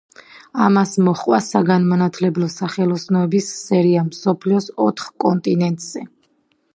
[0.67, 6.03] ამას მოჰყვა საგანმანათლებლო სახელოსნოების სერია მსოფლიოს ოთხ კონტინენტზე.